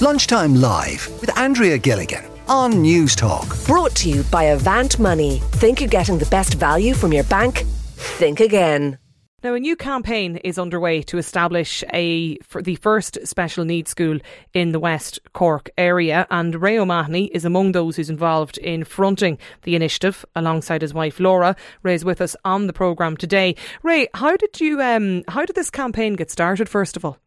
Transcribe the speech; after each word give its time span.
Lunchtime 0.00 0.54
Live 0.54 1.08
with 1.20 1.36
Andrea 1.36 1.76
Gilligan 1.76 2.24
on 2.46 2.72
Newstalk. 2.74 3.66
Brought 3.66 3.96
to 3.96 4.08
you 4.08 4.22
by 4.30 4.44
Avant 4.44 4.96
Money. 5.00 5.40
Think 5.54 5.80
you're 5.80 5.88
getting 5.88 6.18
the 6.18 6.26
best 6.26 6.54
value 6.54 6.94
from 6.94 7.12
your 7.12 7.24
bank? 7.24 7.64
Think 7.96 8.38
again. 8.38 8.98
Now, 9.42 9.54
a 9.54 9.58
new 9.58 9.74
campaign 9.74 10.36
is 10.36 10.56
underway 10.56 11.02
to 11.02 11.18
establish 11.18 11.82
a 11.92 12.38
for 12.44 12.62
the 12.62 12.76
first 12.76 13.18
special 13.26 13.64
needs 13.64 13.90
school 13.90 14.20
in 14.54 14.70
the 14.70 14.78
West 14.78 15.18
Cork 15.32 15.68
area, 15.76 16.28
and 16.30 16.62
Ray 16.62 16.78
O'Mahony 16.78 17.24
is 17.34 17.44
among 17.44 17.72
those 17.72 17.96
who's 17.96 18.08
involved 18.08 18.56
in 18.58 18.84
fronting 18.84 19.36
the 19.62 19.74
initiative 19.74 20.24
alongside 20.36 20.82
his 20.82 20.94
wife 20.94 21.18
Laura. 21.18 21.56
Ray's 21.82 22.04
with 22.04 22.20
us 22.20 22.36
on 22.44 22.68
the 22.68 22.72
programme 22.72 23.16
today. 23.16 23.56
Ray, 23.82 24.06
how 24.14 24.36
did 24.36 24.60
you 24.60 24.80
um, 24.80 25.24
how 25.26 25.44
did 25.44 25.56
this 25.56 25.70
campaign 25.70 26.14
get 26.14 26.30
started? 26.30 26.68
First 26.68 26.96
of 26.96 27.04
all. 27.04 27.18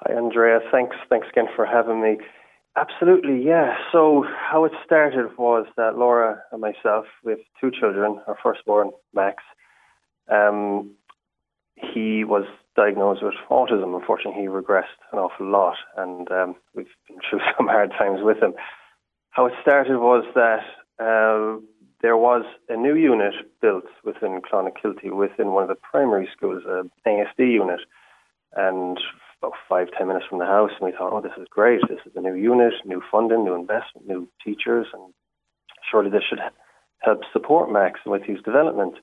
Hi, 0.00 0.14
Andrea. 0.14 0.60
Thanks. 0.70 0.96
Thanks 1.08 1.26
again 1.30 1.46
for 1.54 1.64
having 1.64 2.02
me. 2.02 2.18
Absolutely, 2.76 3.42
yeah. 3.42 3.76
So 3.90 4.24
how 4.28 4.66
it 4.66 4.72
started 4.84 5.30
was 5.38 5.66
that 5.78 5.96
Laura 5.96 6.42
and 6.52 6.60
myself, 6.60 7.06
we 7.24 7.32
have 7.32 7.40
two 7.58 7.70
children. 7.70 8.20
Our 8.26 8.36
firstborn, 8.42 8.90
Max, 9.14 9.42
um, 10.30 10.90
he 11.76 12.24
was 12.24 12.44
diagnosed 12.76 13.22
with 13.22 13.34
autism. 13.50 13.98
Unfortunately, 13.98 14.42
he 14.42 14.48
regressed 14.48 15.00
an 15.12 15.18
awful 15.18 15.46
lot, 15.46 15.76
and 15.96 16.30
um, 16.30 16.56
we've 16.74 16.86
been 17.08 17.18
through 17.28 17.40
some 17.56 17.66
hard 17.66 17.92
times 17.98 18.20
with 18.22 18.42
him. 18.42 18.52
How 19.30 19.46
it 19.46 19.54
started 19.62 19.98
was 19.98 20.24
that 20.34 20.64
uh, 21.02 21.58
there 22.02 22.16
was 22.16 22.44
a 22.68 22.76
new 22.76 22.94
unit 22.94 23.34
built 23.62 23.84
within 24.04 24.40
Clonakilty, 24.42 25.10
within 25.16 25.52
one 25.52 25.62
of 25.62 25.68
the 25.70 25.76
primary 25.76 26.28
schools, 26.36 26.62
an 26.66 26.90
ASD 27.06 27.38
unit, 27.38 27.80
and 28.54 28.98
about 29.42 29.52
five, 29.68 29.88
ten 29.96 30.08
minutes 30.08 30.26
from 30.28 30.38
the 30.38 30.46
house, 30.46 30.70
and 30.80 30.86
we 30.86 30.96
thought, 30.96 31.12
oh, 31.12 31.20
this 31.20 31.36
is 31.38 31.46
great. 31.50 31.80
This 31.88 32.00
is 32.06 32.12
a 32.16 32.20
new 32.20 32.34
unit, 32.34 32.74
new 32.84 33.02
funding, 33.10 33.44
new 33.44 33.54
investment, 33.54 34.06
new 34.06 34.28
teachers, 34.44 34.86
and 34.92 35.12
surely 35.90 36.10
this 36.10 36.22
should 36.28 36.40
help 37.00 37.20
support 37.32 37.70
Max 37.70 38.00
with 38.06 38.22
his 38.22 38.40
development. 38.42 38.94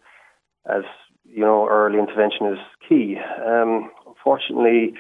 As 0.70 0.84
you 1.26 1.42
know, 1.42 1.68
early 1.70 2.00
intervention 2.00 2.48
is 2.48 2.60
key. 2.88 3.18
Um, 3.46 3.92
unfortunately, 4.08 4.94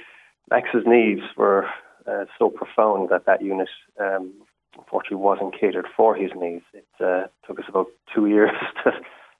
Max's 0.50 0.84
needs 0.86 1.22
were 1.38 1.66
uh, 2.08 2.26
so 2.38 2.50
profound 2.50 3.10
that 3.10 3.26
that 3.26 3.42
unit 3.42 3.70
um, 4.00 4.34
unfortunately 4.78 5.18
wasn't 5.18 5.60
catered 5.60 5.88
for 5.96 6.16
his 6.16 6.32
needs. 6.36 6.64
It 6.74 6.88
uh, 7.00 7.28
took 7.46 7.60
us 7.60 7.66
about 7.68 7.88
two 8.14 8.26
years 8.28 8.52
to 8.84 8.92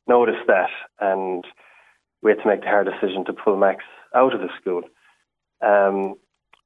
notice 0.08 0.42
that, 0.48 0.70
and 1.00 1.46
we 2.22 2.32
had 2.32 2.42
to 2.42 2.48
make 2.48 2.62
the 2.62 2.68
hard 2.68 2.88
decision 2.88 3.26
to 3.26 3.34
pull 3.34 3.58
Max 3.58 3.84
out 4.16 4.34
of 4.34 4.42
the 4.42 4.50
school. 4.60 4.84
Um, 5.64 6.16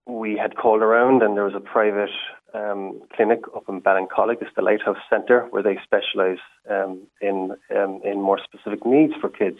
we 0.05 0.37
had 0.37 0.55
called 0.55 0.81
around, 0.81 1.21
and 1.21 1.35
there 1.35 1.43
was 1.43 1.55
a 1.55 1.59
private 1.59 2.09
um, 2.53 3.01
clinic 3.15 3.41
up 3.55 3.65
in 3.67 3.81
Ballincollig, 3.81 4.41
it's 4.41 4.55
the 4.55 4.61
Lighthouse 4.61 4.97
Centre, 5.09 5.47
where 5.49 5.63
they 5.63 5.77
specialise 5.83 6.39
um, 6.69 7.07
in 7.21 7.51
um, 7.75 8.01
in 8.03 8.21
more 8.21 8.39
specific 8.43 8.85
needs 8.85 9.13
for 9.19 9.29
kids 9.29 9.59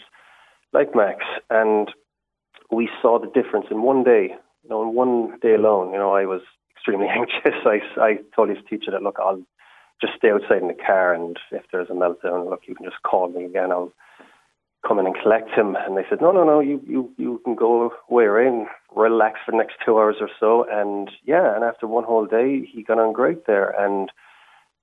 like 0.72 0.94
Max. 0.94 1.24
And 1.50 1.92
we 2.70 2.88
saw 3.00 3.18
the 3.18 3.30
difference 3.30 3.66
in 3.70 3.82
one 3.82 4.04
day. 4.04 4.34
You 4.64 4.70
know, 4.70 4.82
in 4.82 4.94
one 4.94 5.38
day 5.40 5.54
alone, 5.54 5.92
you 5.92 5.98
know, 5.98 6.14
I 6.14 6.24
was 6.24 6.42
extremely 6.74 7.08
anxious. 7.08 7.60
I, 7.64 7.80
I 8.00 8.18
told 8.34 8.48
his 8.48 8.58
teacher 8.68 8.90
that, 8.90 9.02
look, 9.02 9.16
I'll 9.20 9.42
just 10.00 10.14
stay 10.16 10.30
outside 10.30 10.62
in 10.62 10.68
the 10.68 10.74
car, 10.74 11.14
and 11.14 11.36
if 11.50 11.62
there's 11.72 11.90
a 11.90 11.92
meltdown, 11.92 12.48
look, 12.48 12.62
you 12.66 12.74
can 12.74 12.84
just 12.84 13.02
call 13.02 13.28
me 13.28 13.44
again. 13.44 13.72
I'll 13.72 13.92
come 14.86 14.98
in 14.98 15.06
and 15.06 15.16
collect 15.20 15.50
him. 15.50 15.76
And 15.76 15.96
they 15.96 16.04
said, 16.08 16.20
no, 16.20 16.30
no, 16.30 16.44
no, 16.44 16.60
you, 16.60 16.80
you, 16.86 17.12
you 17.16 17.40
can 17.44 17.54
go 17.54 17.92
right, 18.10 18.46
and 18.46 18.66
relax 18.94 19.40
for 19.44 19.52
the 19.52 19.58
next 19.58 19.76
two 19.84 19.98
hours 19.98 20.16
or 20.20 20.30
so. 20.38 20.66
And 20.70 21.10
yeah, 21.24 21.54
and 21.54 21.64
after 21.64 21.86
one 21.86 22.04
whole 22.04 22.26
day, 22.26 22.64
he 22.64 22.82
got 22.82 22.98
on 22.98 23.12
great 23.12 23.46
there. 23.46 23.70
And 23.70 24.10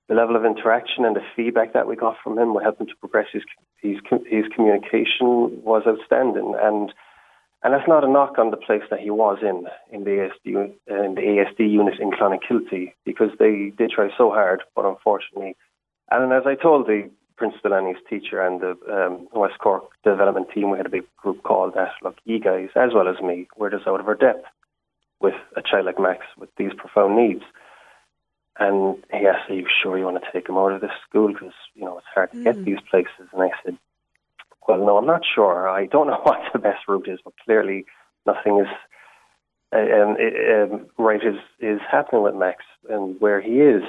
the 0.08 0.14
level 0.14 0.36
of 0.36 0.44
interaction 0.44 1.04
and 1.04 1.16
the 1.16 1.22
feedback 1.34 1.72
that 1.72 1.88
we 1.88 1.96
got 1.96 2.16
from 2.22 2.38
him 2.38 2.54
would 2.54 2.62
help 2.62 2.80
him 2.80 2.86
to 2.86 2.96
progress 3.00 3.26
his, 3.32 3.42
his, 3.80 3.96
his 4.26 4.44
communication 4.54 5.62
was 5.64 5.82
outstanding. 5.86 6.54
And, 6.60 6.92
and 7.64 7.74
that's 7.74 7.88
not 7.88 8.04
a 8.04 8.10
knock 8.10 8.38
on 8.38 8.50
the 8.50 8.56
place 8.56 8.82
that 8.90 9.00
he 9.00 9.10
was 9.10 9.38
in, 9.42 9.66
in 9.90 10.04
the 10.04 10.10
ASD, 10.10 10.72
in 10.86 11.14
the 11.14 11.22
ASD 11.22 11.70
unit 11.70 11.98
in 11.98 12.12
Clonakilty, 12.12 12.92
because 13.04 13.30
they 13.38 13.72
did 13.76 13.90
try 13.90 14.10
so 14.16 14.30
hard, 14.30 14.62
but 14.76 14.84
unfortunately, 14.84 15.56
and 16.10 16.32
as 16.32 16.44
I 16.46 16.54
told 16.54 16.86
the 16.86 17.10
Principal 17.36 17.72
and 17.74 17.88
his 17.88 18.02
teacher 18.08 18.40
and 18.40 18.60
the 18.60 18.76
um, 18.90 19.28
West 19.32 19.58
Cork 19.58 19.84
development 20.04 20.48
team, 20.54 20.70
we 20.70 20.78
had 20.78 20.86
a 20.86 20.90
big 20.90 21.04
group 21.16 21.42
call 21.42 21.70
that, 21.70 21.92
look, 22.02 22.16
you 22.24 22.40
guys, 22.40 22.68
as 22.74 22.90
well 22.94 23.08
as 23.08 23.22
me, 23.22 23.46
we're 23.56 23.70
just 23.70 23.86
out 23.86 24.00
of 24.00 24.08
our 24.08 24.14
depth 24.14 24.46
with 25.20 25.34
a 25.56 25.62
child 25.62 25.86
like 25.86 26.00
Max 26.00 26.24
with 26.38 26.50
these 26.56 26.72
profound 26.76 27.16
needs. 27.16 27.42
And 28.58 28.96
he 29.12 29.26
asked, 29.26 29.50
are 29.50 29.54
you 29.54 29.66
sure 29.82 29.98
you 29.98 30.04
want 30.04 30.22
to 30.22 30.32
take 30.32 30.48
him 30.48 30.56
out 30.56 30.72
of 30.72 30.80
this 30.80 30.90
school? 31.08 31.28
Because, 31.28 31.52
you 31.74 31.84
know, 31.84 31.98
it's 31.98 32.06
hard 32.14 32.32
to 32.32 32.38
mm. 32.38 32.44
get 32.44 32.64
these 32.64 32.80
places. 32.90 33.28
And 33.32 33.42
I 33.42 33.50
said, 33.64 33.76
well, 34.66 34.78
no, 34.78 34.96
I'm 34.96 35.06
not 35.06 35.22
sure. 35.34 35.68
I 35.68 35.86
don't 35.86 36.06
know 36.08 36.20
what 36.22 36.40
the 36.52 36.58
best 36.58 36.88
route 36.88 37.08
is, 37.08 37.20
but 37.22 37.34
clearly 37.44 37.84
nothing 38.24 38.60
is 38.60 38.68
uh, 39.74 39.78
um, 39.78 40.16
um, 40.16 40.86
right 40.96 41.20
is, 41.22 41.36
is 41.60 41.80
happening 41.90 42.22
with 42.22 42.34
Max 42.34 42.64
and 42.88 43.20
where 43.20 43.40
he 43.40 43.60
is. 43.60 43.82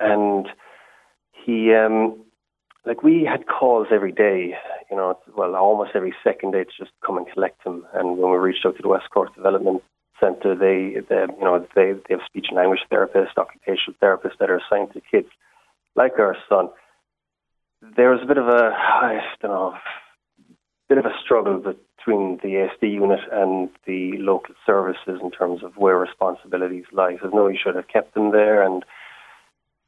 And 0.00 0.46
he, 1.32 1.74
um, 1.74 2.24
like 2.88 3.02
we 3.02 3.22
had 3.30 3.46
calls 3.46 3.88
every 3.92 4.12
day, 4.12 4.54
you 4.90 4.96
know, 4.96 5.18
well, 5.36 5.54
almost 5.54 5.90
every 5.94 6.14
second 6.24 6.52
day 6.52 6.64
to 6.64 6.70
just 6.76 6.90
come 7.04 7.18
and 7.18 7.30
collect 7.30 7.62
them. 7.62 7.86
And 7.92 8.16
when 8.16 8.32
we 8.32 8.38
reached 8.38 8.64
out 8.64 8.76
to 8.76 8.82
the 8.82 8.88
West 8.88 9.10
Cork 9.12 9.34
Development 9.34 9.82
Centre, 10.18 10.54
they, 10.54 10.98
they, 11.06 11.26
you 11.38 11.44
know, 11.44 11.66
they, 11.76 11.92
they 11.92 12.14
have 12.14 12.20
speech 12.26 12.46
and 12.48 12.56
language 12.56 12.80
therapists, 12.90 13.36
occupational 13.36 13.94
therapists 14.02 14.38
that 14.40 14.48
are 14.48 14.58
assigned 14.58 14.94
to 14.94 15.02
kids 15.02 15.28
like 15.96 16.18
our 16.18 16.34
son. 16.48 16.70
There 17.94 18.10
was 18.10 18.20
a 18.22 18.26
bit 18.26 18.38
of 18.38 18.48
a, 18.48 18.72
I 18.74 19.20
don't 19.42 19.50
know, 19.50 19.74
bit 20.88 20.98
of 20.98 21.04
a 21.04 21.12
struggle 21.22 21.58
between 21.58 22.38
the 22.42 22.66
ASD 22.66 22.90
unit 22.90 23.20
and 23.30 23.68
the 23.86 24.16
local 24.16 24.54
services 24.64 25.20
in 25.22 25.30
terms 25.30 25.62
of 25.62 25.76
where 25.76 25.98
responsibilities 25.98 26.86
lie. 26.90 27.18
There's 27.20 27.34
no, 27.34 27.48
you 27.48 27.58
should 27.62 27.76
have 27.76 27.88
kept 27.88 28.14
them 28.14 28.32
there, 28.32 28.62
and 28.62 28.82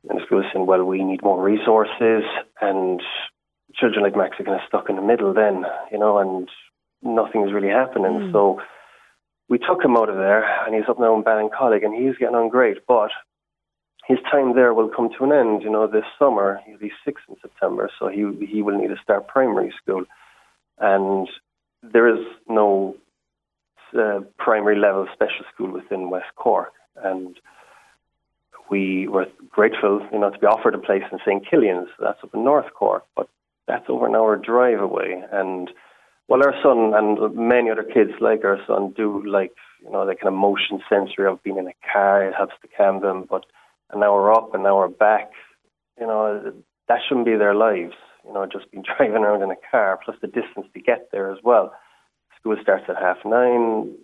and 0.09 0.19
the 0.19 0.25
school 0.25 0.43
saying, 0.53 0.67
well, 0.67 0.85
we 0.85 1.05
need 1.05 1.23
more 1.23 1.43
resources, 1.43 2.25
and 2.61 3.01
children 3.75 4.03
like 4.03 4.17
Max 4.17 4.39
are 4.41 4.45
kind 4.45 4.61
of 4.61 4.67
stuck 4.67 4.89
in 4.89 4.97
the 4.97 5.03
middle 5.03 5.33
then, 5.35 5.65
you 5.93 5.99
know, 5.99 6.19
and 6.19 6.49
nothing 7.03 7.41
nothing's 7.43 7.53
really 7.53 7.69
happening. 7.69 8.13
Mm. 8.13 8.33
So 8.33 8.61
we 9.49 9.59
took 9.59 9.85
him 9.85 9.97
out 9.97 10.09
of 10.09 10.17
there, 10.17 10.45
and 10.65 10.75
he's 10.75 10.89
up 10.89 10.99
now 10.99 11.17
in 11.17 11.23
Ballincollig, 11.23 11.85
and 11.85 11.95
he's 11.95 12.17
getting 12.17 12.35
on 12.37 12.49
great, 12.49 12.79
but 12.87 13.11
his 14.07 14.19
time 14.31 14.55
there 14.55 14.75
will 14.75 14.89
come 14.89 15.11
to 15.17 15.25
an 15.25 15.33
end, 15.33 15.63
you 15.63 15.71
know, 15.71 15.87
this 15.87 16.05
summer. 16.19 16.61
He'll 16.67 16.79
be 16.79 16.93
six 17.05 17.23
in 17.29 17.37
September, 17.41 17.91
so 17.99 18.09
he 18.09 18.25
he 18.47 18.63
will 18.63 18.77
need 18.77 18.89
to 18.89 19.03
start 19.03 19.29
primary 19.29 19.73
school. 19.81 20.05
And 20.79 21.29
there 21.83 22.09
is 22.09 22.25
no 22.49 22.97
uh, 23.97 24.21
primary 24.39 24.79
level 24.79 25.07
special 25.13 25.45
school 25.53 25.71
within 25.71 26.11
West 26.11 26.35
Cork. 26.37 26.73
And 26.97 27.37
we 28.71 29.09
were 29.09 29.27
grateful, 29.49 30.07
you 30.13 30.19
know, 30.19 30.31
to 30.31 30.39
be 30.39 30.47
offered 30.47 30.75
a 30.75 30.79
place 30.79 31.03
in 31.11 31.19
St. 31.27 31.45
Killian's. 31.49 31.89
That's 31.99 32.23
up 32.23 32.35
in 32.35 32.45
North 32.45 32.73
Cork, 32.75 33.05
but 33.17 33.29
that's 33.67 33.87
over 33.89 34.07
an 34.07 34.15
hour 34.15 34.37
drive 34.37 34.81
away. 34.81 35.23
And 35.33 35.71
well, 36.29 36.43
our 36.45 36.55
son 36.63 36.93
and 36.95 37.37
many 37.37 37.71
other 37.71 37.83
kids 37.83 38.13
like 38.21 38.45
our 38.45 38.59
son 38.67 38.95
do 38.97 39.23
like, 39.27 39.53
you 39.83 39.91
know, 39.91 40.07
the 40.07 40.15
kind 40.15 40.29
of 40.29 40.35
motion 40.35 40.81
sensory 40.89 41.27
of 41.27 41.43
being 41.43 41.59
in 41.59 41.67
a 41.67 41.75
car. 41.93 42.27
It 42.27 42.35
helps 42.35 42.55
to 42.63 42.69
calm 42.77 43.01
them. 43.01 43.27
But 43.29 43.45
an 43.91 44.03
hour 44.03 44.33
up, 44.33 44.55
an 44.55 44.67
hour 44.67 44.89
back, 44.89 45.31
you 45.99 46.07
know, 46.07 46.53
that 46.89 46.99
shouldn't 47.09 47.27
be 47.27 47.37
their 47.37 47.55
lives. 47.55 47.95
You 48.25 48.33
know, 48.33 48.47
just 48.47 48.71
being 48.71 48.85
driving 48.97 49.25
around 49.25 49.43
in 49.43 49.51
a 49.51 49.71
car, 49.71 49.99
plus 50.05 50.17
the 50.21 50.29
distance 50.29 50.67
to 50.73 50.81
get 50.81 51.09
there 51.11 51.33
as 51.33 51.39
well. 51.43 51.73
School 52.39 52.57
starts 52.63 52.85
at 52.89 52.97
half 52.97 53.19
nine. 53.25 53.95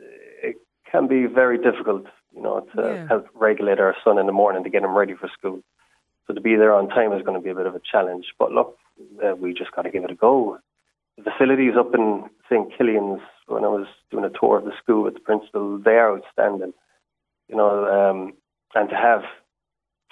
It 0.43 0.57
can 0.91 1.07
be 1.07 1.27
very 1.27 1.59
difficult 1.59 2.07
you 2.37 2.43
know, 2.43 2.61
to 2.75 2.83
yeah. 2.83 3.09
help 3.09 3.27
regulate 3.35 3.81
our 3.81 3.97
son 4.05 4.19
in 4.19 4.27
the 4.27 4.33
morning 4.33 4.63
to 4.63 4.71
get 4.71 4.83
him 4.83 4.95
ready 4.95 5.15
for 5.15 5.29
school. 5.37 5.61
So 6.27 6.35
to 6.35 6.41
be 6.41 6.55
there 6.55 6.75
on 6.75 6.89
time 6.89 7.13
is 7.13 7.23
going 7.23 7.39
to 7.39 7.43
be 7.43 7.51
a 7.51 7.55
bit 7.55 7.67
of 7.67 7.75
a 7.75 7.81
challenge. 7.91 8.27
But 8.39 8.53
look, 8.53 8.77
uh, 9.25 9.35
we 9.35 9.55
just 9.55 9.73
got 9.73 9.83
to 9.83 9.91
give 9.91 10.05
it 10.05 10.11
a 10.11 10.15
go. 10.15 10.59
The 11.17 11.31
facilities 11.31 11.75
up 11.79 11.95
in 11.95 12.25
St. 12.51 12.71
Killian's, 12.77 13.21
when 13.47 13.65
I 13.65 13.69
was 13.69 13.87
doing 14.11 14.25
a 14.25 14.39
tour 14.39 14.59
of 14.59 14.65
the 14.65 14.73
school 14.83 15.05
with 15.05 15.15
the 15.15 15.21
principal, 15.21 15.79
they 15.79 15.93
are 15.93 16.19
outstanding. 16.19 16.75
You 17.49 17.57
know, 17.57 17.85
um, 17.87 18.35
and 18.75 18.91
to 18.91 18.97
have 18.97 19.23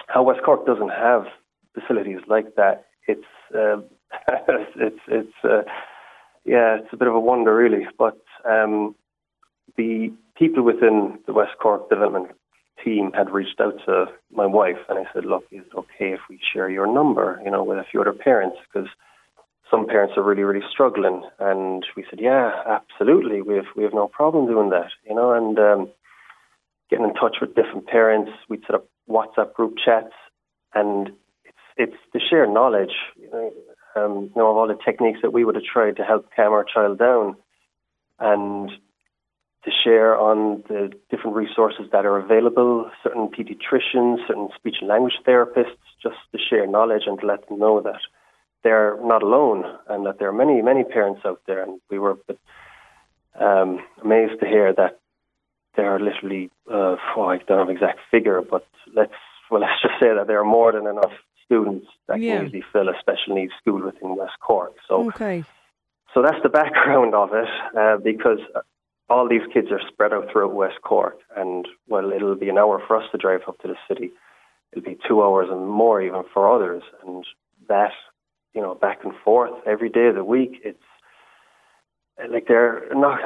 how 0.06 0.22
West 0.22 0.40
Cork 0.44 0.66
doesn't 0.66 0.90
have 0.90 1.26
facilities 1.74 2.20
like 2.26 2.54
that, 2.56 2.86
it's 3.06 3.26
uh, 3.54 3.78
it's 4.76 5.00
it's 5.08 5.32
uh, 5.44 5.62
yeah, 6.44 6.76
it's 6.76 6.92
a 6.92 6.96
bit 6.96 7.08
of 7.08 7.14
a 7.14 7.20
wonder 7.20 7.54
really. 7.54 7.86
But 7.98 8.18
um, 8.48 8.94
the 9.76 10.12
people 10.36 10.62
within 10.62 11.18
the 11.26 11.32
West 11.32 11.52
Cork 11.60 11.88
development 11.88 12.28
team 12.84 13.12
had 13.14 13.30
reached 13.30 13.60
out 13.60 13.74
to 13.86 14.06
my 14.32 14.46
wife, 14.46 14.78
and 14.88 14.98
I 14.98 15.04
said, 15.12 15.24
"Look, 15.24 15.44
is 15.50 15.64
it 15.66 15.74
okay 15.76 16.12
if 16.12 16.20
we 16.28 16.38
share 16.52 16.68
your 16.68 16.86
number, 16.86 17.40
you 17.44 17.50
know, 17.50 17.62
with 17.62 17.78
a 17.78 17.84
few 17.84 18.00
other 18.00 18.12
parents 18.12 18.58
because 18.64 18.88
some 19.70 19.86
parents 19.86 20.14
are 20.16 20.22
really, 20.22 20.42
really 20.42 20.66
struggling." 20.70 21.22
And 21.38 21.86
we 21.96 22.04
said, 22.10 22.20
"Yeah, 22.20 22.50
absolutely. 22.66 23.42
We 23.42 23.54
have 23.56 23.66
we 23.76 23.84
have 23.84 23.94
no 23.94 24.08
problem 24.08 24.46
doing 24.46 24.70
that, 24.70 24.90
you 25.08 25.14
know." 25.14 25.32
And 25.32 25.58
um, 25.58 25.88
getting 26.90 27.06
in 27.06 27.14
touch 27.14 27.36
with 27.40 27.54
different 27.54 27.86
parents. 27.86 28.30
We'd 28.48 28.64
set 28.66 28.74
up 28.74 28.86
WhatsApp 29.08 29.54
group 29.54 29.74
chats, 29.82 30.14
and 30.74 31.08
it's 31.44 31.58
it's 31.76 31.96
the 32.12 32.20
sheer 32.20 32.46
knowledge, 32.46 32.94
you 33.16 33.30
know, 33.30 33.52
um, 33.96 34.22
you 34.24 34.32
know, 34.36 34.50
of 34.50 34.56
all 34.56 34.68
the 34.68 34.78
techniques 34.84 35.20
that 35.22 35.32
we 35.32 35.44
would 35.44 35.54
have 35.54 35.64
tried 35.64 35.96
to 35.96 36.04
help 36.04 36.28
calm 36.34 36.52
our 36.52 36.64
child 36.64 36.98
down, 36.98 37.36
and 38.18 38.70
to 39.64 39.70
share 39.82 40.18
on 40.18 40.62
the 40.68 40.92
different 41.10 41.36
resources 41.36 41.86
that 41.92 42.04
are 42.04 42.18
available, 42.18 42.90
certain 43.02 43.28
pediatricians, 43.28 44.26
certain 44.26 44.48
speech 44.56 44.76
and 44.80 44.88
language 44.88 45.14
therapists, 45.26 45.78
just 46.02 46.16
to 46.32 46.38
share 46.38 46.66
knowledge 46.66 47.04
and 47.06 47.18
to 47.20 47.26
let 47.26 47.48
them 47.48 47.58
know 47.58 47.80
that 47.80 48.00
they're 48.62 48.98
not 49.02 49.22
alone 49.22 49.64
and 49.88 50.04
that 50.06 50.18
there 50.18 50.28
are 50.28 50.32
many, 50.32 50.60
many 50.60 50.84
parents 50.84 51.22
out 51.24 51.40
there. 51.46 51.62
And 51.62 51.80
we 51.90 51.98
were 51.98 52.18
um, 53.40 53.78
amazed 54.02 54.40
to 54.40 54.46
hear 54.46 54.72
that 54.74 55.00
there 55.76 55.94
are 55.94 56.00
literally, 56.00 56.50
uh, 56.70 56.96
oh, 57.16 57.26
I 57.26 57.38
don't 57.38 57.58
have 57.58 57.68
an 57.68 57.76
exact 57.76 58.00
figure, 58.10 58.42
but 58.42 58.66
let's 58.94 59.12
well, 59.50 59.60
let's 59.64 59.80
just 59.82 59.94
say 60.00 60.14
that 60.14 60.26
there 60.26 60.40
are 60.40 60.44
more 60.44 60.72
than 60.72 60.86
enough 60.86 61.12
students 61.44 61.86
that 62.08 62.20
Yeah. 62.20 62.36
can 62.38 62.46
easily 62.46 62.64
fill 62.72 62.88
a 62.88 62.94
special 63.00 63.34
needs 63.34 63.52
school 63.60 63.82
within 63.82 64.16
West 64.16 64.38
Cork. 64.40 64.72
So, 64.88 65.08
Okay. 65.08 65.44
so 66.12 66.22
that's 66.22 66.42
the 66.42 66.48
background 66.48 67.14
of 67.14 67.30
it, 67.34 67.48
uh, 67.76 67.96
because 67.98 68.40
all 69.08 69.28
these 69.28 69.46
kids 69.52 69.68
are 69.70 69.80
spread 69.88 70.12
out 70.12 70.28
throughout 70.30 70.54
West 70.54 70.80
Cork, 70.82 71.18
and 71.36 71.66
well, 71.88 72.10
it'll 72.12 72.36
be 72.36 72.48
an 72.48 72.58
hour 72.58 72.82
for 72.86 72.96
us 72.96 73.04
to 73.12 73.18
drive 73.18 73.40
up 73.46 73.58
to 73.60 73.68
the 73.68 73.76
city. 73.88 74.10
It'll 74.72 74.84
be 74.84 74.98
two 75.06 75.22
hours 75.22 75.48
and 75.50 75.68
more 75.68 76.00
even 76.00 76.22
for 76.32 76.52
others, 76.52 76.82
and 77.04 77.24
that, 77.68 77.92
you 78.54 78.62
know, 78.62 78.74
back 78.74 79.04
and 79.04 79.12
forth 79.24 79.52
every 79.66 79.88
day 79.88 80.06
of 80.06 80.14
the 80.14 80.24
week. 80.24 80.60
It's 80.64 80.78
like 82.30 82.46
they're 82.48 82.82
not. 82.92 83.20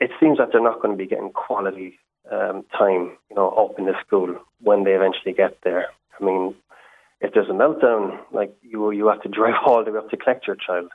It 0.00 0.10
seems 0.20 0.38
that 0.38 0.48
they're 0.52 0.62
not 0.62 0.82
going 0.82 0.96
to 0.96 1.02
be 1.02 1.08
getting 1.08 1.30
quality 1.32 1.98
um, 2.30 2.64
time, 2.76 3.16
you 3.30 3.36
know, 3.36 3.50
up 3.50 3.78
in 3.78 3.86
the 3.86 3.94
school 4.06 4.36
when 4.60 4.84
they 4.84 4.92
eventually 4.92 5.32
get 5.32 5.58
there. 5.64 5.86
I 6.20 6.24
mean, 6.24 6.54
if 7.20 7.32
there's 7.32 7.48
a 7.48 7.52
meltdown, 7.52 8.18
like 8.32 8.54
you, 8.62 8.90
you 8.90 9.08
have 9.08 9.22
to 9.22 9.28
drive 9.28 9.54
all 9.66 9.84
the 9.84 9.92
way 9.92 9.98
up 9.98 10.10
to 10.10 10.16
collect 10.16 10.46
your 10.46 10.56
child. 10.56 10.90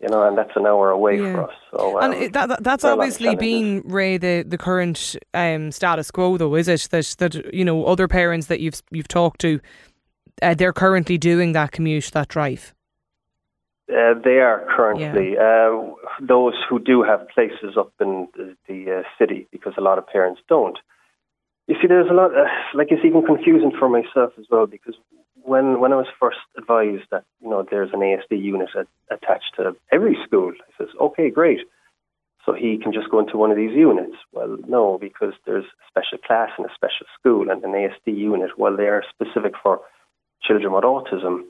You 0.00 0.08
know, 0.08 0.28
and 0.28 0.36
that's 0.36 0.50
an 0.56 0.66
hour 0.66 0.90
away 0.90 1.18
Yeah. 1.18 1.32
for 1.32 1.50
us. 1.50 1.56
So, 1.70 1.98
And 1.98 2.12
um, 2.14 2.20
it, 2.22 2.32
that, 2.34 2.48
that- 2.50 2.62
that's 2.62 2.82
there 2.82 2.92
are 2.92 2.94
a 2.94 2.98
lot 2.98 3.08
of 3.08 3.14
obviously 3.14 3.34
been 3.36 3.82
Ray 3.86 4.18
the, 4.18 4.44
the 4.46 4.58
current 4.58 5.16
um, 5.32 5.72
status 5.72 6.10
quo, 6.10 6.36
though, 6.36 6.54
is 6.54 6.68
it? 6.68 6.88
That 6.90 7.14
that 7.18 7.54
you 7.54 7.64
know 7.64 7.84
other 7.86 8.06
parents 8.06 8.48
that 8.48 8.60
you've 8.60 8.82
you've 8.90 9.08
talked 9.08 9.40
to, 9.40 9.58
uh, 10.42 10.52
they're 10.52 10.74
currently 10.74 11.16
doing 11.16 11.52
that 11.52 11.72
commute, 11.72 12.10
that 12.12 12.28
drive. 12.28 12.74
Uh, 13.88 14.14
they 14.22 14.40
are 14.40 14.66
currently 14.76 15.38
uh, 15.38 15.70
those 16.20 16.54
who 16.68 16.78
do 16.80 17.02
have 17.04 17.26
places 17.28 17.76
up 17.78 17.92
in 18.00 18.26
the, 18.36 18.56
the 18.68 18.98
uh, 18.98 19.02
city 19.18 19.46
because 19.52 19.72
a 19.78 19.80
lot 19.80 19.96
of 19.96 20.06
parents 20.08 20.40
don't. 20.48 20.76
You 21.68 21.76
see, 21.80 21.86
there's 21.86 22.10
a 22.10 22.12
lot. 22.12 22.36
Uh, 22.36 22.44
like 22.74 22.88
it's 22.90 23.04
even 23.04 23.24
confusing 23.24 23.72
for 23.78 23.88
myself 23.88 24.32
as 24.38 24.44
well 24.50 24.66
because 24.66 24.94
when 25.46 25.80
when 25.80 25.92
I 25.92 25.96
was 25.96 26.06
first 26.20 26.38
advised 26.58 27.04
that 27.10 27.24
you 27.40 27.48
know 27.48 27.64
there's 27.68 27.90
an 27.92 28.00
ASD 28.00 28.42
unit 28.42 28.70
at, 28.78 28.86
attached 29.10 29.54
to 29.56 29.76
every 29.92 30.16
school, 30.24 30.52
I 30.52 30.70
says, 30.78 30.88
okay, 31.00 31.30
great. 31.30 31.60
So 32.44 32.52
he 32.52 32.78
can 32.78 32.92
just 32.92 33.10
go 33.10 33.18
into 33.18 33.36
one 33.36 33.50
of 33.50 33.56
these 33.56 33.74
units. 33.74 34.16
Well, 34.32 34.56
no, 34.68 34.98
because 35.00 35.32
there's 35.46 35.64
a 35.64 35.86
special 35.88 36.18
class 36.18 36.50
and 36.56 36.66
a 36.66 36.74
special 36.74 37.06
school 37.18 37.50
and 37.50 37.62
an 37.64 37.72
ASD 37.72 38.16
unit. 38.16 38.56
Well, 38.56 38.76
they 38.76 38.84
are 38.84 39.02
specific 39.10 39.54
for 39.60 39.80
children 40.42 40.72
with 40.72 40.84
autism. 40.84 41.42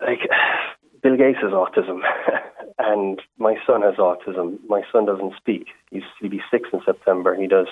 Like 0.00 0.20
Bill 1.02 1.16
Gates 1.16 1.38
has 1.42 1.52
autism, 1.52 2.00
and 2.78 3.20
my 3.38 3.56
son 3.66 3.82
has 3.82 3.94
autism. 3.94 4.58
My 4.68 4.82
son 4.92 5.06
doesn't 5.06 5.34
speak. 5.36 5.68
He's 5.90 6.02
he'll 6.20 6.30
be 6.30 6.42
six 6.50 6.68
in 6.72 6.80
September. 6.84 7.34
He 7.34 7.46
does. 7.46 7.68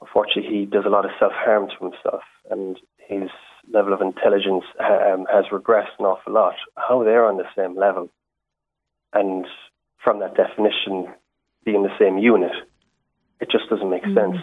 Unfortunately, 0.00 0.50
he 0.60 0.64
does 0.66 0.84
a 0.86 0.90
lot 0.90 1.04
of 1.04 1.10
self 1.18 1.32
harm 1.32 1.68
to 1.68 1.76
himself, 1.84 2.22
and 2.50 2.78
his 2.98 3.28
level 3.70 3.92
of 3.92 4.00
intelligence 4.00 4.64
um, 4.80 5.26
has 5.30 5.44
regressed 5.52 5.94
an 5.98 6.06
awful 6.06 6.32
lot. 6.32 6.54
How 6.76 7.04
they're 7.04 7.26
on 7.26 7.36
the 7.36 7.44
same 7.56 7.76
level, 7.76 8.08
and 9.12 9.46
from 10.02 10.20
that 10.20 10.34
definition, 10.34 11.08
being 11.64 11.82
the 11.82 11.96
same 11.98 12.16
unit, 12.18 12.52
it 13.40 13.50
just 13.50 13.68
doesn't 13.68 13.90
make 13.90 14.04
sense. 14.14 14.38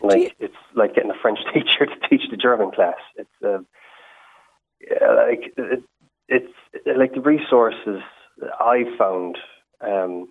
Like 0.00 0.18
you- 0.22 0.30
it's 0.40 0.54
like 0.74 0.94
getting 0.94 1.10
a 1.10 1.18
French 1.20 1.38
teacher 1.54 1.86
to 1.86 2.08
teach 2.08 2.30
the 2.30 2.36
German 2.36 2.70
class. 2.70 2.96
It's 3.16 3.42
uh, 3.44 3.58
like 5.16 5.52
it, 5.56 5.82
it's 6.28 6.52
like 6.86 7.14
the 7.14 7.20
resources 7.20 8.00
I 8.58 8.84
found 8.98 9.38
um, 9.80 10.28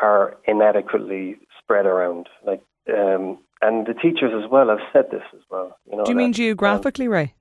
are 0.00 0.36
inadequately 0.46 1.36
spread 1.66 1.86
around. 1.86 2.28
Like, 2.46 2.62
um, 2.88 3.38
and 3.60 3.86
the 3.86 3.94
teachers 3.94 4.32
as 4.32 4.48
well 4.50 4.68
have 4.68 4.78
said 4.92 5.06
this 5.10 5.22
as 5.34 5.40
well. 5.50 5.76
You 5.90 5.96
know, 5.96 6.04
Do 6.04 6.12
you 6.12 6.16
mean 6.16 6.28
um, 6.28 6.32
geographically, 6.32 7.08
Ray? 7.08 7.34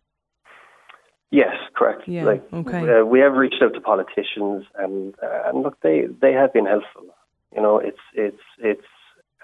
Yes, 1.32 1.56
correct. 1.76 2.04
Yeah, 2.08 2.24
Like, 2.26 2.44
okay. 2.54 3.00
uh, 3.00 3.06
we 3.06 3.20
have 3.20 3.34
reached 3.34 3.62
out 3.62 3.74
to 3.74 3.82
politicians, 3.82 4.66
and 4.76 5.16
uh, 5.22 5.42
and 5.46 5.64
look, 5.64 5.80
they 5.82 6.06
they 6.22 6.34
have 6.34 6.54
been 6.54 6.66
helpful. 6.66 7.04
You 7.56 7.62
know, 7.62 7.78
it's 7.78 8.00
it's 8.14 8.42
it's 8.58 8.88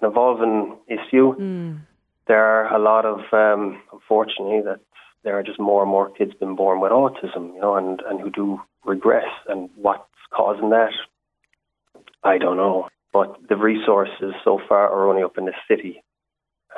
an 0.01 0.09
evolving 0.09 0.77
issue. 0.87 1.35
Mm. 1.35 1.81
There 2.27 2.43
are 2.43 2.73
a 2.73 2.79
lot 2.79 3.05
of, 3.05 3.19
um, 3.33 3.81
unfortunately, 3.91 4.61
that 4.63 4.79
there 5.23 5.37
are 5.37 5.43
just 5.43 5.59
more 5.59 5.81
and 5.81 5.91
more 5.91 6.09
kids 6.11 6.31
being 6.39 6.55
born 6.55 6.79
with 6.79 6.91
autism. 6.91 7.53
You 7.55 7.61
know, 7.61 7.75
and 7.75 8.01
and 8.07 8.21
who 8.21 8.29
do 8.29 8.61
regress, 8.85 9.29
and 9.49 9.69
what's 9.75 10.03
causing 10.31 10.69
that, 10.69 10.93
I 12.23 12.37
don't 12.37 12.57
know. 12.57 12.87
But 13.13 13.35
the 13.49 13.57
resources 13.57 14.33
so 14.43 14.59
far 14.69 14.89
are 14.89 15.09
only 15.09 15.23
up 15.23 15.37
in 15.37 15.45
the 15.45 15.53
city, 15.67 16.01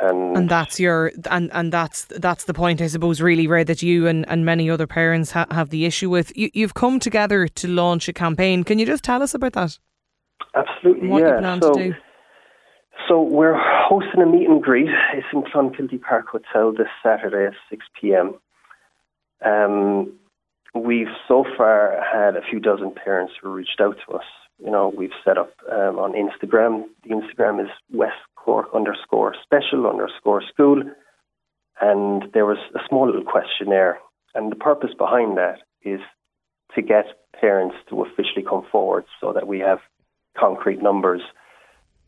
and, 0.02 0.36
And 0.36 0.50
that's 0.50 0.80
your 0.80 1.12
and 1.30 1.52
and 1.54 1.72
that's 1.72 2.06
that's 2.06 2.46
the 2.46 2.54
point, 2.54 2.82
I 2.82 2.88
suppose, 2.88 3.22
really, 3.22 3.46
Ray, 3.46 3.64
that 3.64 3.84
you 3.84 4.08
and, 4.08 4.28
and 4.28 4.44
many 4.44 4.70
other 4.70 4.88
parents 4.88 5.32
ha- 5.32 5.46
have 5.52 5.70
the 5.70 5.86
issue 5.86 6.10
with. 6.10 6.36
You, 6.36 6.50
you've 6.54 6.74
come 6.74 7.00
together 7.00 7.48
to 7.48 7.68
launch 7.68 8.08
a 8.08 8.14
campaign. 8.14 8.64
Can 8.64 8.80
you 8.80 8.86
just 8.86 9.04
tell 9.04 9.22
us 9.22 9.34
about 9.34 9.54
that? 9.54 9.78
absolutely, 10.56 11.08
what 11.08 11.22
yeah. 11.24 11.36
you 11.36 11.40
plan 11.40 11.62
so, 11.62 11.74
to 11.74 11.84
do? 11.84 11.96
So 13.08 13.22
we're 13.22 13.58
hosting 13.58 14.22
a 14.22 14.26
meet 14.26 14.48
and 14.48 14.62
greet. 14.62 14.90
It's 15.14 15.28
in 15.34 15.44
Clonakilty 15.44 16.02
Park 16.02 16.28
Hotel 16.28 16.72
this 16.72 16.88
Saturday 17.04 17.48
at 17.48 17.54
6 17.70 17.86
p.m. 18.00 18.36
Um, 19.46 20.14
we've 20.74 21.08
so 21.28 21.44
far 21.58 22.02
had 22.12 22.36
a 22.36 22.42
few 22.50 22.60
dozen 22.60 22.92
parents 22.92 23.34
who 23.42 23.50
reached 23.52 23.82
out 23.82 23.98
to 24.08 24.16
us. 24.16 24.24
You 24.60 24.72
know, 24.72 24.94
we've 24.96 25.12
set 25.26 25.38
up 25.38 25.52
um, 25.72 26.00
on 26.00 26.14
Instagram. 26.14 26.86
The 27.04 27.10
Instagram 27.10 27.62
is 27.64 27.70
West 27.92 28.22
Cork 28.36 28.68
underscore 28.74 29.36
special 29.44 29.88
underscore 29.88 30.42
school. 30.42 30.84
And 31.82 32.24
there 32.34 32.46
was 32.46 32.60
a 32.76 32.80
small 32.88 33.08
little 33.08 33.24
questionnaire. 33.24 34.00
And 34.36 34.52
the 34.52 34.56
purpose 34.56 34.92
behind 34.98 35.38
that 35.38 35.60
is 35.84 36.00
to 36.76 36.82
get 36.82 37.06
parents 37.40 37.76
to 37.90 38.04
officially 38.04 38.44
come 38.48 38.66
forward 38.72 39.06
so 39.20 39.34
that 39.34 39.48
we 39.48 39.60
have 39.60 39.80
concrete 40.38 40.82
numbers 40.82 41.22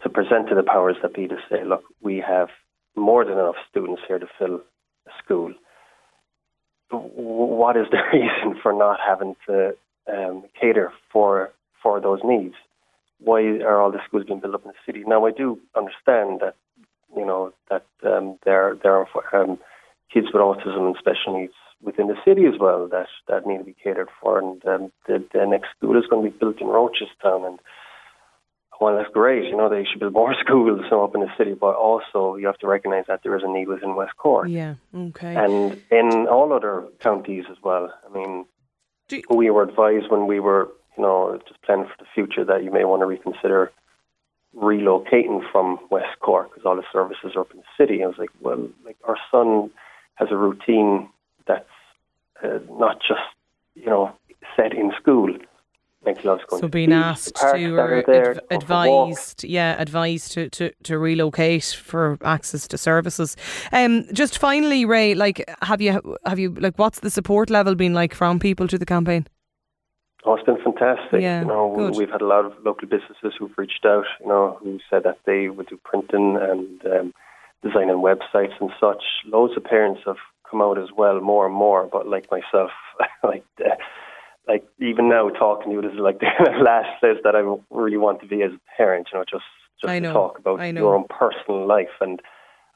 to 0.04 0.10
present 0.10 0.50
to 0.50 0.56
the 0.56 0.64
powers 0.64 0.96
that 1.02 1.14
be 1.14 1.28
to 1.28 1.38
say, 1.50 1.64
look, 1.64 1.84
we 2.02 2.24
have 2.26 2.50
more 2.96 3.26
than 3.26 3.34
enough 3.34 3.56
students 3.70 4.02
here 4.08 4.20
to 4.20 4.28
fill 4.38 4.62
a 5.08 5.12
school. 5.24 5.54
What 6.92 7.76
is 7.76 7.88
the 7.92 7.98
reason 8.14 8.60
for 8.62 8.74
not 8.74 9.00
having 9.06 9.36
to 9.48 9.76
um, 10.12 10.44
cater 10.60 10.92
for 11.12 11.52
for 11.82 12.00
those 12.00 12.20
needs? 12.24 12.56
Why 13.20 13.42
are 13.42 13.82
all 13.82 13.92
the 13.92 14.02
schools 14.08 14.26
being 14.26 14.40
built 14.40 14.56
up 14.56 14.66
in 14.66 14.72
the 14.72 14.86
city? 14.86 15.04
Now, 15.06 15.26
I 15.26 15.32
do 15.32 15.60
understand 15.76 16.42
that 16.42 16.56
you 17.16 17.26
know 17.26 17.54
that 17.70 17.86
um, 18.04 18.38
there 18.44 18.76
there 18.82 18.94
are 18.98 19.08
um, 19.34 19.58
kids 20.14 20.28
with 20.34 20.42
autism 20.42 20.88
and 20.88 20.96
special 21.00 21.40
needs 21.40 21.54
within 21.82 22.08
the 22.08 22.18
city 22.26 22.46
as 22.46 22.60
well 22.60 22.88
that 22.88 23.08
that 23.28 23.46
need 23.46 23.60
to 23.60 23.64
be 23.64 23.76
catered 23.82 24.10
for, 24.22 24.40
and 24.40 24.66
um, 24.66 24.92
the, 25.08 25.24
the 25.34 25.46
next 25.46 25.70
school 25.78 25.98
is 25.98 26.08
going 26.10 26.26
to 26.26 26.32
be 26.32 26.38
built 26.38 26.60
in 26.62 26.68
Rochestown 26.68 27.48
and 27.48 27.60
well, 28.82 28.98
that's 28.98 29.12
great. 29.14 29.46
You 29.46 29.56
know, 29.56 29.70
they 29.70 29.86
should 29.86 30.00
build 30.00 30.14
more 30.14 30.36
schools 30.44 30.82
you 30.84 30.90
know, 30.90 31.04
up 31.04 31.16
in 31.16 31.22
the 31.22 31.32
city, 31.38 31.54
but 31.54 31.76
also 31.76 32.36
you 32.36 32.48
have 32.48 32.58
to 32.60 32.68
recognise 32.68 33.06
that 33.08 33.22
there 33.24 33.36
is 33.38 33.44
a 33.44 33.48
need 33.48 33.68
within 33.68 33.96
West 33.96 34.18
Cork 34.18 34.48
Yeah. 34.50 34.76
Okay. 34.94 35.36
and 35.36 35.82
in 35.92 36.28
all 36.28 36.52
other 36.54 36.86
counties 37.00 37.46
as 37.50 37.58
well. 37.64 37.94
I 38.08 38.14
mean, 38.14 38.46
Do- 39.08 39.22
we 39.30 39.50
were 39.50 39.64
advised 39.64 40.10
when 40.12 40.28
we 40.28 40.40
were, 40.40 40.70
you 40.98 41.04
know, 41.04 41.40
just 41.48 41.62
planning 41.62 41.86
for 41.86 42.04
the 42.04 42.10
future 42.14 42.46
that 42.46 42.64
you 42.64 42.72
may 42.72 42.86
want 42.86 43.02
to 43.02 43.06
reconsider 43.06 43.72
relocating 44.56 45.42
from 45.52 45.78
West 45.90 46.20
Cork 46.20 46.50
because 46.50 46.66
all 46.66 46.76
the 46.76 46.84
services 46.92 47.34
are 47.36 47.42
up 47.42 47.52
in 47.52 47.58
the 47.58 47.64
city. 47.78 48.04
I 48.04 48.08
was 48.08 48.18
like, 48.18 48.30
well, 48.42 48.70
like 48.86 48.98
our 49.04 49.18
son 49.32 49.70
has 50.16 50.30
a 50.32 50.38
routine 50.38 51.10
that's 51.48 51.66
uh, 52.44 52.60
not 52.72 53.00
just, 53.02 53.22
you 53.76 53.88
know, 53.88 54.14
set 54.56 54.74
in 54.74 54.92
school. 55.00 55.30
Like 56.06 56.20
he 56.20 56.28
loves 56.28 56.44
going 56.48 56.62
so 56.62 56.68
being 56.68 56.90
beach, 56.90 56.96
asked 56.96 57.36
to 57.36 57.76
or 57.76 58.04
there, 58.06 58.32
adv- 58.32 58.36
go 58.36 58.60
for 58.60 58.74
walks. 58.86 59.32
advised, 59.32 59.44
yeah, 59.44 59.82
advised 59.82 60.32
to, 60.34 60.50
to, 60.52 60.72
to 60.84 61.00
relocate 61.00 61.64
for 61.66 62.20
access 62.24 62.68
to 62.68 62.78
services. 62.78 63.36
Um, 63.72 64.06
just 64.14 64.38
finally, 64.38 64.86
Ray, 64.86 65.16
like, 65.16 65.44
have 65.64 65.82
you 65.82 66.20
have 66.26 66.38
you 66.38 66.54
like 66.54 66.78
what's 66.78 67.00
the 67.00 67.10
support 67.10 67.50
level 67.50 67.74
been 67.74 67.96
like 67.96 68.14
from 68.14 68.38
people 68.38 68.68
to 68.68 68.78
the 68.78 68.86
campaign? 68.86 69.26
Oh, 70.26 70.34
it's 70.34 70.46
been 70.46 70.62
fantastic. 70.64 71.22
Yeah, 71.22 71.42
you 71.42 71.48
know, 71.48 71.74
good. 71.78 71.96
we've 71.96 72.10
had 72.10 72.22
a 72.22 72.26
lot 72.26 72.46
of 72.46 72.54
local 72.64 72.88
businesses 72.88 73.34
who've 73.38 73.56
reached 73.58 73.86
out, 73.86 74.06
you 74.20 74.28
know, 74.28 74.58
who 74.62 74.80
said 74.90 75.04
that 75.04 75.20
they 75.26 75.50
would 75.50 75.68
do 75.68 75.80
printing 75.84 76.38
and 76.42 76.84
um, 76.86 77.14
designing 77.62 77.98
websites 77.98 78.60
and 78.60 78.72
such. 78.80 79.04
Loads 79.28 79.54
of 79.56 79.64
parents 79.64 80.02
have 80.06 80.18
come 80.50 80.62
out 80.62 80.80
as 80.80 80.90
well, 80.98 81.20
more 81.22 81.46
and 81.46 81.54
more. 81.54 81.88
But 81.92 82.08
like 82.08 82.30
myself, 82.32 82.72
like 83.24 83.46
uh, 83.64 83.76
like 84.48 84.66
even 84.80 85.10
now 85.10 85.30
talking 85.30 85.70
to 85.70 85.76
you, 85.76 85.82
this 85.82 85.94
is 85.94 86.00
like 86.00 86.20
the 86.20 86.64
last 86.64 87.00
place 87.00 87.18
that 87.24 87.36
I 87.36 87.44
really 87.70 87.98
want 87.98 88.22
to 88.22 88.28
be 88.28 88.42
as 88.42 88.52
a 88.52 88.78
parent. 88.78 89.10
You 89.14 89.20
know, 89.20 89.26
just 89.30 89.44
just 89.80 89.94
to 89.94 90.00
know, 90.00 90.14
talk 90.14 90.40
about 90.40 90.60
your 90.74 90.96
own 90.96 91.06
personal 91.08 91.68
life, 91.68 91.96
and 92.02 92.20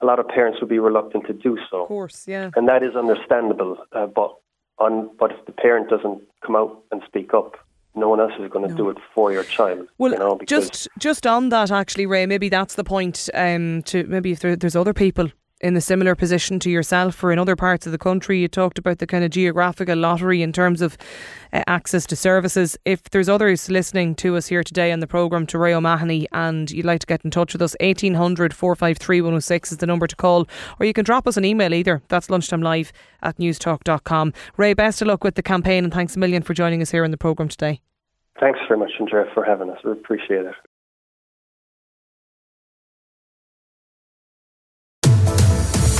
a 0.02 0.06
lot 0.06 0.20
of 0.20 0.28
parents 0.28 0.60
would 0.62 0.70
be 0.70 0.80
reluctant 0.80 1.26
to 1.28 1.34
do 1.34 1.58
so 1.70 1.82
Of 1.82 1.88
course, 1.88 2.28
yeah. 2.28 2.52
and 2.56 2.68
that 2.68 2.84
is 2.84 2.96
understandable. 2.96 3.78
Uh, 3.92 4.06
but 4.06 4.36
on, 4.80 5.10
but 5.20 5.32
if 5.32 5.46
the 5.46 5.52
parent 5.52 5.90
doesn't 5.90 6.22
come 6.46 6.56
out 6.56 6.84
and 6.92 7.02
speak 7.06 7.34
up, 7.34 7.58
no 7.96 8.08
one 8.08 8.20
else 8.20 8.34
is 8.40 8.50
going 8.50 8.68
to 8.68 8.74
do 8.74 8.90
it 8.90 8.98
for 9.14 9.32
your 9.32 9.44
child. 9.44 9.88
Well, 9.98 10.12
you 10.12 10.20
know, 10.20 10.40
just 10.46 10.88
just 11.00 11.26
on 11.26 11.50
that, 11.50 11.72
actually, 11.72 12.06
Ray, 12.06 12.26
maybe 12.26 12.50
that's 12.50 12.76
the 12.76 12.84
point. 12.84 13.30
Um, 13.34 13.84
to 13.84 14.04
maybe 14.06 14.32
if 14.32 14.40
there, 14.40 14.56
there's 14.56 14.76
other 14.76 14.94
people 14.94 15.30
in 15.62 15.76
a 15.76 15.82
similar 15.82 16.16
position 16.16 16.60
to 16.60 16.70
yourself 16.70 17.24
or 17.24 17.32
in 17.32 17.40
other 17.40 17.56
parts 17.56 17.86
of 17.86 17.92
the 17.92 17.98
country, 17.98 18.40
you 18.40 18.48
talked 18.48 18.78
about 18.78 19.00
the 19.00 19.08
kind 19.08 19.24
of 19.24 19.32
geographical 19.32 19.98
lottery 19.98 20.42
in 20.42 20.54
terms 20.54 20.82
of 20.82 20.98
uh, 21.52 21.64
access 21.68 22.06
to 22.08 22.16
services. 22.16 22.78
If 22.86 23.04
there's 23.10 23.28
others 23.28 23.70
listening 23.70 24.16
to 24.16 24.38
us 24.38 24.48
here 24.48 24.64
today 24.64 24.92
on 24.92 25.00
the 25.00 25.08
programme 25.08 25.46
to 25.48 25.58
Ray 25.58 25.74
O'Mahony 25.74 26.28
and 26.32 26.72
you'd 26.72 26.86
like 26.86 27.02
to 27.02 27.08
get 27.08 27.26
in 27.26 27.32
touch 27.32 27.54
with 27.54 27.62
us, 27.62 27.76
1800 27.82 28.54
453 28.54 29.22
106 29.22 29.72
is 29.72 29.78
the 29.80 29.88
number 29.88 30.08
to 30.08 30.16
call, 30.16 30.48
or 30.80 30.86
you 30.86 30.94
can 30.94 31.04
drop 31.04 31.28
us 31.28 31.38
an 31.38 31.46
email 31.46 31.74
either. 31.74 32.02
That's 32.08 32.30
lunchtime 32.30 32.62
live 32.62 32.94
at 33.22 33.38
newstalk.com. 33.38 34.34
Ray, 34.58 34.74
best 34.74 35.02
of 35.02 35.08
luck 35.08 35.24
with 35.24 35.36
the 35.36 35.44
campaign 35.44 35.84
and 35.84 35.94
thanks 35.94 36.16
a 36.16 36.20
million 36.20 36.42
for 36.42 36.54
joining 36.54 36.82
us 36.82 36.92
here 36.92 37.04
on 37.04 37.12
the 37.12 37.18
programme 37.18 37.50
today. 37.50 37.82
thanks 38.40 38.60
very 38.68 38.80
much, 38.80 38.92
Andrea, 39.00 39.26
for 39.34 39.44
having 39.44 39.70
us. 39.70 39.80
We 39.84 39.92
appreciate 39.92 40.46
it. 40.46 40.56